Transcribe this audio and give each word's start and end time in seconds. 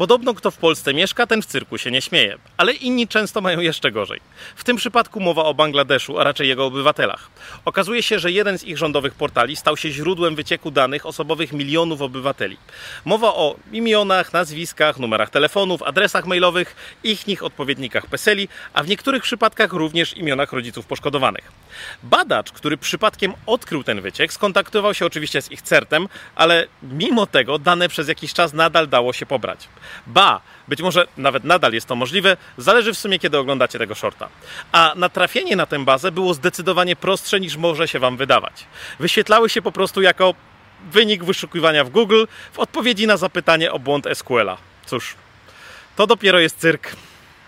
Podobno 0.00 0.34
kto 0.34 0.50
w 0.50 0.56
Polsce 0.56 0.94
mieszka, 0.94 1.26
ten 1.26 1.42
w 1.42 1.46
cyrku 1.46 1.78
się 1.78 1.90
nie 1.90 2.02
śmieje, 2.02 2.38
ale 2.56 2.72
inni 2.72 3.08
często 3.08 3.40
mają 3.40 3.60
jeszcze 3.60 3.92
gorzej. 3.92 4.20
W 4.56 4.64
tym 4.64 4.76
przypadku 4.76 5.20
mowa 5.20 5.44
o 5.44 5.54
Bangladeszu, 5.54 6.18
a 6.18 6.24
raczej 6.24 6.48
jego 6.48 6.66
obywatelach. 6.66 7.30
Okazuje 7.64 8.02
się, 8.02 8.18
że 8.18 8.32
jeden 8.32 8.58
z 8.58 8.64
ich 8.64 8.78
rządowych 8.78 9.14
portali 9.14 9.56
stał 9.56 9.76
się 9.76 9.90
źródłem 9.90 10.34
wycieku 10.34 10.70
danych 10.70 11.06
osobowych 11.06 11.52
milionów 11.52 12.02
obywateli. 12.02 12.56
Mowa 13.04 13.34
o 13.34 13.56
imionach, 13.72 14.32
nazwiskach, 14.32 14.98
numerach 14.98 15.30
telefonów, 15.30 15.82
adresach 15.82 16.26
mailowych, 16.26 16.76
ich 17.04 17.26
nich 17.26 17.42
odpowiednikach 17.42 18.06
PESELi, 18.06 18.48
a 18.72 18.82
w 18.82 18.88
niektórych 18.88 19.22
przypadkach 19.22 19.72
również 19.72 20.16
imionach 20.16 20.52
rodziców 20.52 20.86
poszkodowanych. 20.86 21.52
Badacz, 22.02 22.52
który 22.52 22.76
przypadkiem 22.76 23.32
odkrył 23.46 23.84
ten 23.84 24.00
wyciek, 24.00 24.32
skontaktował 24.32 24.94
się 24.94 25.06
oczywiście 25.06 25.42
z 25.42 25.50
ich 25.52 25.62
CERT-em, 25.62 26.08
ale 26.34 26.66
mimo 26.82 27.26
tego 27.26 27.58
dane 27.58 27.88
przez 27.88 28.08
jakiś 28.08 28.32
czas 28.32 28.52
nadal 28.52 28.88
dało 28.88 29.12
się 29.12 29.26
pobrać. 29.26 29.68
Ba, 30.06 30.40
być 30.68 30.82
może 30.82 31.06
nawet 31.16 31.44
nadal 31.44 31.72
jest 31.72 31.86
to 31.86 31.96
możliwe, 31.96 32.36
zależy 32.58 32.94
w 32.94 32.98
sumie 32.98 33.18
kiedy 33.18 33.38
oglądacie 33.38 33.78
tego 33.78 33.94
shorta. 33.94 34.28
A 34.72 34.92
natrafienie 34.96 35.56
na 35.56 35.66
tę 35.66 35.84
bazę 35.84 36.12
było 36.12 36.34
zdecydowanie 36.34 36.96
prostsze 36.96 37.40
niż 37.40 37.56
może 37.56 37.88
się 37.88 37.98
Wam 37.98 38.16
wydawać. 38.16 38.66
Wyświetlały 38.98 39.48
się 39.50 39.62
po 39.62 39.72
prostu 39.72 40.02
jako 40.02 40.34
wynik 40.92 41.24
wyszukiwania 41.24 41.84
w 41.84 41.90
Google 41.90 42.24
w 42.52 42.58
odpowiedzi 42.58 43.06
na 43.06 43.16
zapytanie 43.16 43.72
o 43.72 43.78
błąd 43.78 44.06
SQL-a. 44.14 44.56
Cóż, 44.86 45.14
to 45.96 46.06
dopiero 46.06 46.38
jest 46.38 46.58
cyrk. 46.58 46.96